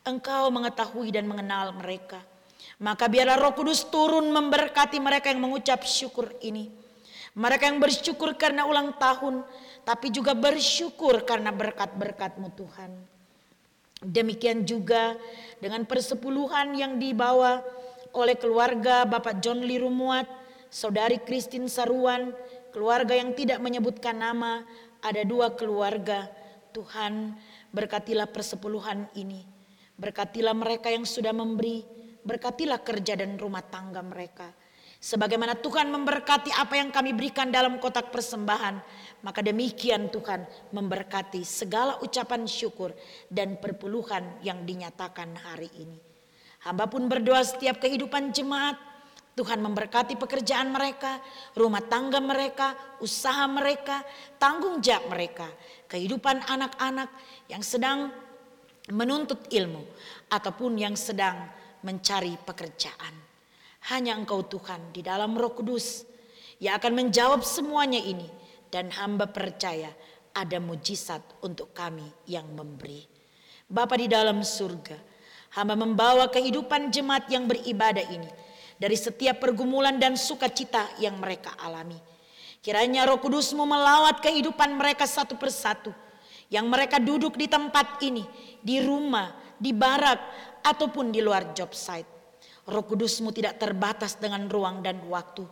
[0.05, 2.21] Engkau mengetahui dan mengenal mereka.
[2.81, 6.73] Maka biarlah Roh Kudus turun memberkati mereka yang mengucap syukur ini.
[7.37, 9.45] Mereka yang bersyukur karena ulang tahun,
[9.85, 12.91] tapi juga bersyukur karena berkat-berkatmu Tuhan.
[14.01, 15.15] Demikian juga
[15.61, 17.61] dengan persepuluhan yang dibawa
[18.15, 20.27] oleh keluarga Bapak John Lee Rumuat,
[20.71, 22.35] Saudari Christine Saruan,
[22.71, 24.63] keluarga yang tidak menyebutkan nama,
[25.03, 26.31] ada dua keluarga.
[26.71, 27.35] Tuhan
[27.75, 29.43] berkatilah persepuluhan ini.
[29.99, 31.83] Berkatilah mereka yang sudah memberi,
[32.23, 34.55] berkatilah kerja dan rumah tangga mereka.
[35.01, 38.85] Sebagaimana Tuhan memberkati apa yang kami berikan dalam kotak persembahan,
[39.25, 40.45] maka demikian Tuhan
[40.77, 42.93] memberkati segala ucapan syukur
[43.33, 46.10] dan perpuluhan yang dinyatakan hari ini.
[46.61, 48.77] Hamba pun berdoa setiap kehidupan jemaat,
[49.33, 51.17] Tuhan memberkati pekerjaan mereka,
[51.57, 54.05] rumah tangga mereka, usaha mereka,
[54.37, 55.49] tanggung jawab mereka,
[55.89, 57.09] kehidupan anak-anak
[57.49, 58.13] yang sedang
[58.93, 59.81] menuntut ilmu
[60.29, 61.49] ataupun yang sedang
[61.81, 63.17] mencari pekerjaan.
[63.89, 66.05] Hanya Engkau Tuhan di dalam Roh Kudus
[66.61, 68.29] yang akan menjawab semuanya ini
[68.69, 69.89] dan hamba percaya
[70.37, 73.09] ada mujizat untuk kami yang memberi.
[73.65, 75.10] Bapa di dalam surga,
[75.55, 78.31] hamba membawa kehidupan jemaat yang beribadah ini
[78.81, 81.99] dari setiap pergumulan dan sukacita yang mereka alami.
[82.61, 85.93] Kiranya roh kudusmu melawat kehidupan mereka satu persatu.
[86.51, 88.27] Yang mereka duduk di tempat ini,
[88.59, 90.19] di rumah, di barak,
[90.65, 92.09] ataupun di luar job site.
[92.69, 95.43] Roh Kudusmu tidak terbatas dengan ruang dan waktu.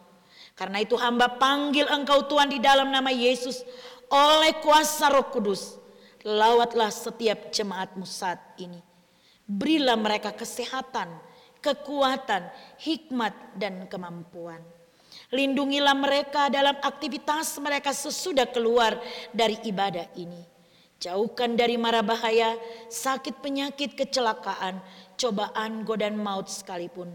[0.54, 3.62] Karena itu hamba panggil engkau Tuhan di dalam nama Yesus
[4.10, 5.78] oleh kuasa roh kudus.
[6.26, 8.87] Lawatlah setiap jemaatmu saat ini.
[9.48, 11.08] Berilah mereka kesehatan,
[11.64, 12.52] kekuatan,
[12.84, 14.60] hikmat, dan kemampuan.
[15.32, 19.00] Lindungilah mereka dalam aktivitas mereka sesudah keluar
[19.32, 20.44] dari ibadah ini.
[20.98, 22.58] Jauhkan dari mara bahaya,
[22.92, 24.84] sakit penyakit, kecelakaan,
[25.16, 27.08] cobaan, godaan maut sekalipun.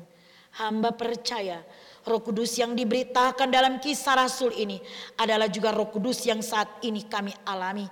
[0.55, 1.65] Hamba percaya
[2.05, 4.77] roh kudus yang diberitakan dalam kisah rasul ini
[5.17, 7.89] adalah juga roh kudus yang saat ini kami alami.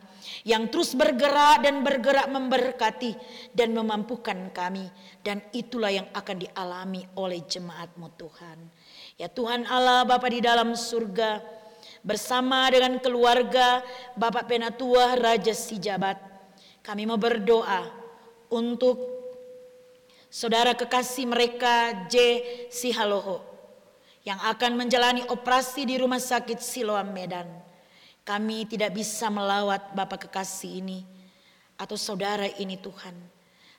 [0.47, 3.13] Yang terus bergerak dan bergerak memberkati
[3.53, 4.87] dan memampukan kami.
[5.21, 8.57] Dan itulah yang akan dialami oleh jemaatmu Tuhan.
[9.19, 11.41] Ya Tuhan Allah Bapa di dalam surga
[12.01, 13.85] bersama dengan keluarga
[14.17, 16.17] Bapak Penatua Raja Sijabat.
[16.81, 17.85] Kami mau berdoa
[18.49, 18.97] untuk
[20.31, 22.15] saudara kekasih mereka J.
[22.73, 23.45] Sihaloho
[24.25, 27.45] yang akan menjalani operasi di rumah sakit Siloam Medan.
[28.21, 31.01] Kami tidak bisa melawat Bapak kekasih ini
[31.73, 33.17] atau saudara ini Tuhan.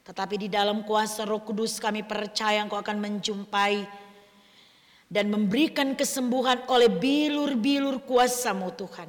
[0.02, 3.87] Tetapi di dalam kuasa roh kudus kami percaya engkau akan menjumpai
[5.07, 9.07] dan memberikan kesembuhan oleh bilur-bilur kuasamu Tuhan.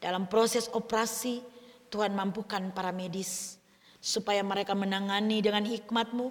[0.00, 1.44] Dalam proses operasi
[1.92, 3.58] Tuhan mampukan para medis
[3.98, 6.30] supaya mereka menangani dengan hikmatmu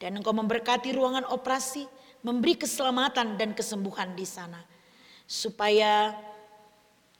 [0.00, 1.84] dan engkau memberkati ruangan operasi,
[2.24, 4.62] memberi keselamatan dan kesembuhan di sana.
[5.26, 6.14] Supaya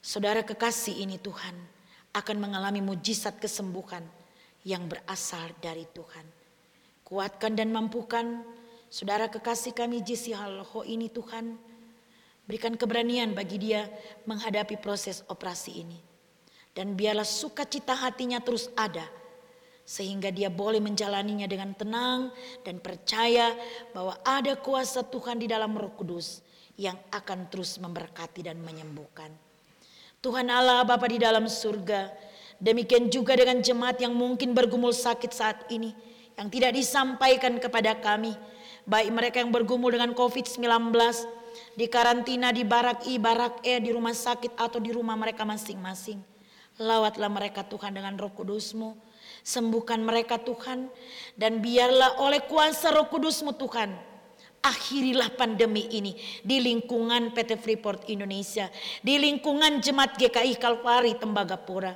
[0.02, 1.54] saudara kekasih ini Tuhan
[2.10, 4.02] akan mengalami mujizat kesembuhan
[4.66, 6.26] yang berasal dari Tuhan.
[7.06, 8.42] Kuatkan dan mampukan
[8.90, 11.54] saudara kekasih kami Jisi Halho ini Tuhan.
[12.42, 13.86] Berikan keberanian bagi dia
[14.26, 15.98] menghadapi proses operasi ini.
[16.74, 19.06] Dan biarlah sukacita hatinya terus ada
[19.82, 22.32] sehingga dia boleh menjalaninya dengan tenang
[22.64, 23.52] dan percaya
[23.92, 26.40] bahwa ada kuasa Tuhan di dalam Roh Kudus
[26.80, 29.51] yang akan terus memberkati dan menyembuhkan.
[30.22, 32.06] Tuhan Allah Bapa di dalam surga,
[32.62, 35.90] demikian juga dengan jemaat yang mungkin bergumul sakit saat ini
[36.38, 38.30] yang tidak disampaikan kepada kami,
[38.86, 40.94] baik mereka yang bergumul dengan COVID-19
[41.74, 46.22] di karantina di barak I, barak E, di rumah sakit atau di rumah mereka masing-masing.
[46.78, 48.94] Lawatlah mereka Tuhan dengan roh kudusmu,
[49.42, 50.86] Sembuhkan mereka Tuhan.
[51.34, 54.11] Dan biarlah oleh kuasa roh kudusmu Tuhan.
[54.62, 56.14] Akhirilah pandemi ini
[56.46, 58.70] di lingkungan PT Freeport Indonesia.
[59.02, 61.90] Di lingkungan Jemaat GKI Kalvari Tembagapura.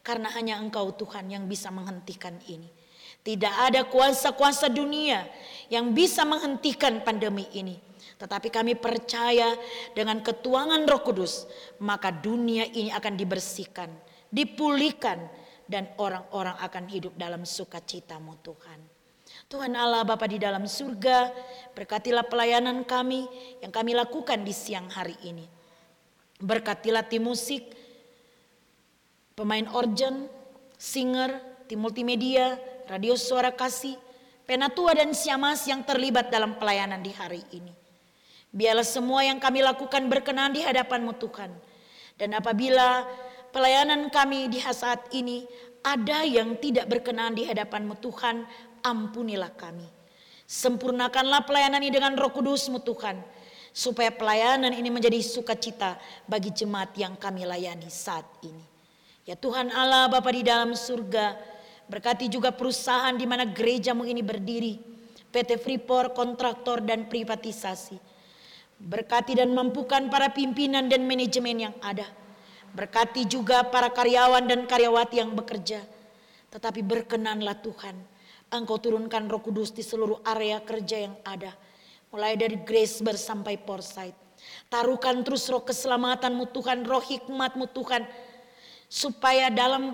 [0.00, 2.72] Karena hanya engkau Tuhan yang bisa menghentikan ini.
[3.20, 5.28] Tidak ada kuasa-kuasa dunia
[5.68, 7.76] yang bisa menghentikan pandemi ini.
[8.16, 9.52] Tetapi kami percaya
[9.92, 11.44] dengan ketuangan roh kudus.
[11.84, 13.92] Maka dunia ini akan dibersihkan,
[14.32, 15.28] dipulihkan,
[15.68, 18.97] dan orang-orang akan hidup dalam sukacitamu Tuhan.
[19.48, 21.32] Tuhan Allah Bapa di dalam surga,
[21.72, 23.24] berkatilah pelayanan kami
[23.64, 25.48] yang kami lakukan di siang hari ini.
[26.36, 27.64] Berkatilah tim musik,
[29.32, 30.28] pemain organ,
[30.76, 32.60] singer, tim multimedia,
[32.92, 33.96] radio suara kasih,
[34.44, 37.72] penatua dan siamas yang terlibat dalam pelayanan di hari ini.
[38.52, 41.56] Biarlah semua yang kami lakukan berkenan di hadapanmu Tuhan.
[42.20, 43.08] Dan apabila
[43.48, 45.48] pelayanan kami di saat ini
[45.80, 48.44] ada yang tidak berkenan di hadapanmu Tuhan,
[48.90, 49.86] ampunilah kami.
[50.48, 53.38] Sempurnakanlah pelayanan ini dengan roh kudusmu Tuhan.
[53.78, 58.64] supaya pelayanan ini menjadi sukacita bagi jemaat yang kami layani saat ini.
[59.22, 61.36] Ya Tuhan Allah Bapa di dalam surga,
[61.86, 64.80] berkati juga perusahaan di mana gerejamu ini berdiri,
[65.30, 68.00] PT Freeport, kontraktor dan privatisasi.
[68.78, 72.06] Berkati dan mampukan para pimpinan dan manajemen yang ada.
[72.72, 75.82] Berkati juga para karyawan dan karyawati yang bekerja.
[76.48, 77.94] Tetapi berkenanlah Tuhan,
[78.48, 81.52] Engkau turunkan roh kudus di seluruh area kerja yang ada.
[82.08, 84.16] Mulai dari Grace bersampai Foresight.
[84.72, 88.08] Taruhkan terus roh keselamatanmu Tuhan, roh hikmatmu Tuhan.
[88.88, 89.92] Supaya dalam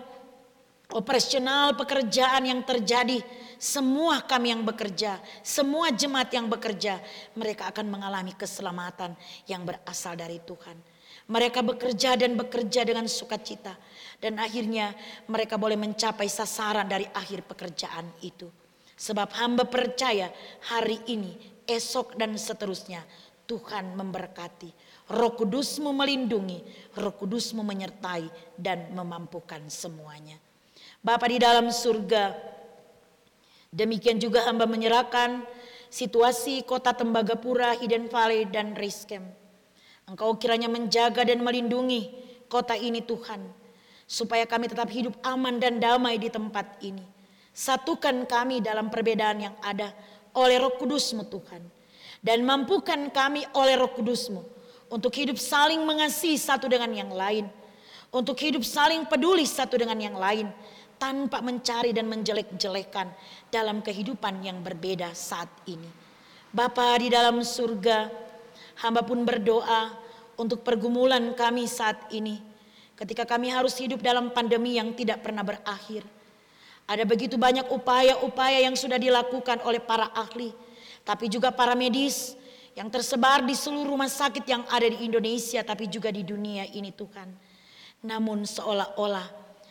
[0.95, 3.19] operasional pekerjaan yang terjadi
[3.59, 7.01] semua kami yang bekerja, semua jemaat yang bekerja,
[7.35, 9.19] mereka akan mengalami keselamatan
[9.51, 10.77] yang berasal dari Tuhan.
[11.25, 13.75] Mereka bekerja dan bekerja dengan sukacita,
[14.23, 14.93] dan akhirnya
[15.31, 18.51] mereka boleh mencapai sasaran dari akhir pekerjaan itu.
[18.95, 20.31] Sebab hamba percaya
[20.71, 21.35] hari ini,
[21.67, 23.03] esok, dan seterusnya
[23.45, 24.71] Tuhan memberkati.
[25.11, 26.62] Roh Kudusmu melindungi,
[26.97, 30.41] Roh Kudusmu menyertai dan memampukan semuanya.
[31.05, 32.55] Bapa di dalam surga,
[33.75, 35.43] Demikian juga hamba menyerahkan
[35.91, 39.27] situasi kota Tembagapura, Hidden Valley, dan Riskem.
[40.07, 42.15] Engkau kiranya menjaga dan melindungi
[42.47, 43.43] kota ini Tuhan.
[44.05, 47.03] Supaya kami tetap hidup aman dan damai di tempat ini.
[47.55, 49.95] Satukan kami dalam perbedaan yang ada
[50.35, 51.63] oleh roh kudusmu Tuhan.
[52.21, 54.43] Dan mampukan kami oleh roh kudusmu.
[54.93, 57.49] Untuk hidup saling mengasihi satu dengan yang lain.
[58.15, 60.47] Untuk hidup saling peduli satu dengan yang lain
[60.99, 63.11] tanpa mencari dan menjelek-jelekan
[63.51, 65.91] dalam kehidupan yang berbeda saat ini.
[66.55, 68.07] Bapa di dalam surga,
[68.87, 69.91] hamba pun berdoa
[70.39, 72.39] untuk pergumulan kami saat ini.
[72.95, 76.07] Ketika kami harus hidup dalam pandemi yang tidak pernah berakhir.
[76.84, 80.53] Ada begitu banyak upaya-upaya yang sudah dilakukan oleh para ahli,
[81.01, 82.36] tapi juga para medis
[82.76, 86.92] yang tersebar di seluruh rumah sakit yang ada di Indonesia, tapi juga di dunia ini
[86.92, 87.32] Tuhan.
[88.05, 89.24] Namun seolah-olah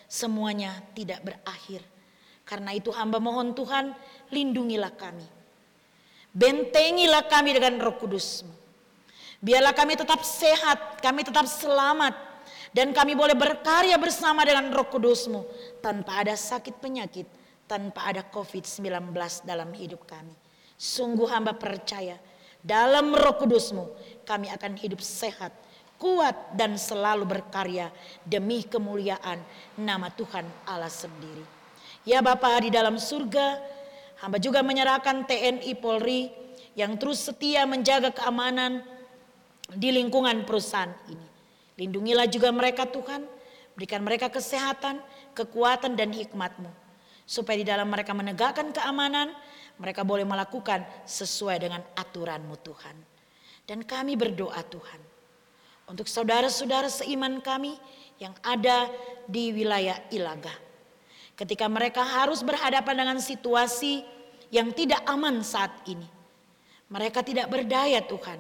[0.10, 1.86] semuanya tidak berakhir.
[2.44, 3.94] Karena itu hamba mohon Tuhan
[4.34, 5.28] lindungilah kami.
[6.34, 8.52] Bentengilah kami dengan roh kudusmu.
[9.38, 12.33] Biarlah kami tetap sehat, kami tetap selamat.
[12.74, 15.46] Dan kami boleh berkarya bersama dengan roh kudusmu.
[15.78, 17.30] Tanpa ada sakit penyakit,
[17.70, 19.14] tanpa ada COVID-19
[19.46, 20.34] dalam hidup kami.
[20.74, 22.18] Sungguh hamba percaya
[22.64, 23.86] dalam roh kudusmu
[24.26, 25.54] kami akan hidup sehat,
[26.02, 27.94] kuat dan selalu berkarya
[28.26, 29.38] demi kemuliaan
[29.78, 31.46] nama Tuhan Allah sendiri.
[32.04, 33.62] Ya Bapa di dalam surga,
[34.24, 36.32] hamba juga menyerahkan TNI Polri
[36.74, 38.82] yang terus setia menjaga keamanan
[39.72, 41.33] di lingkungan perusahaan ini.
[41.80, 43.26] Lindungilah juga mereka Tuhan,
[43.74, 45.02] berikan mereka kesehatan,
[45.34, 46.70] kekuatan dan hikmatmu.
[47.24, 49.32] Supaya di dalam mereka menegakkan keamanan,
[49.80, 52.96] mereka boleh melakukan sesuai dengan aturanmu Tuhan.
[53.64, 55.02] Dan kami berdoa Tuhan,
[55.88, 57.80] untuk saudara-saudara seiman kami
[58.20, 58.92] yang ada
[59.26, 60.52] di wilayah Ilaga.
[61.34, 64.06] Ketika mereka harus berhadapan dengan situasi
[64.54, 66.06] yang tidak aman saat ini.
[66.94, 68.38] Mereka tidak berdaya Tuhan.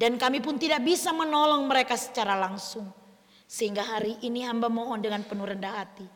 [0.00, 2.88] Dan kami pun tidak bisa menolong mereka secara langsung.
[3.44, 6.08] Sehingga hari ini hamba mohon dengan penuh rendah hati.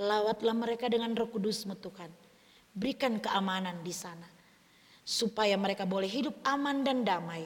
[0.00, 2.08] Lawatlah mereka dengan roh kudusmu Tuhan.
[2.72, 4.24] Berikan keamanan di sana.
[5.04, 7.44] Supaya mereka boleh hidup aman dan damai.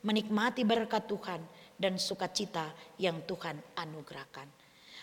[0.00, 1.44] Menikmati berkat Tuhan
[1.76, 4.48] dan sukacita yang Tuhan anugerahkan.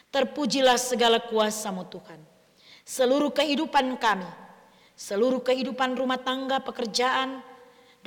[0.09, 2.17] Terpujilah segala kuasamu Tuhan.
[2.81, 4.31] Seluruh kehidupan kami,
[4.97, 7.45] seluruh kehidupan rumah tangga, pekerjaan,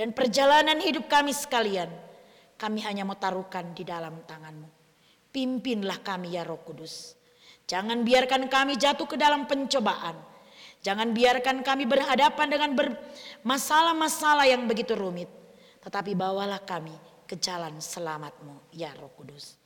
[0.01, 1.93] dan perjalanan hidup kami sekalian,
[2.57, 4.65] kami hanya mau taruhkan di dalam tanganmu.
[5.29, 7.13] Pimpinlah kami ya roh kudus.
[7.69, 10.17] Jangan biarkan kami jatuh ke dalam pencobaan.
[10.81, 12.73] Jangan biarkan kami berhadapan dengan
[13.45, 15.29] masalah-masalah yang begitu rumit.
[15.85, 16.97] Tetapi bawalah kami
[17.29, 19.61] ke jalan selamatmu ya roh kudus.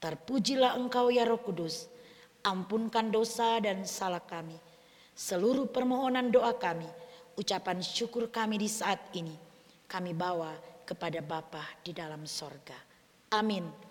[0.00, 1.92] Terpujilah engkau ya roh kudus.
[2.40, 4.56] Ampunkan dosa dan salah kami.
[5.12, 6.88] Seluruh permohonan doa kami,
[7.36, 9.36] ucapan syukur kami di saat ini,
[9.84, 10.54] kami bawa
[10.84, 12.76] kepada Bapa di dalam sorga.
[13.34, 13.83] Amin.